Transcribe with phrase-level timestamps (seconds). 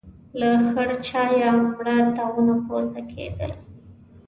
[0.39, 3.51] له خړ چايه مړه تاوونه پورته کېدل.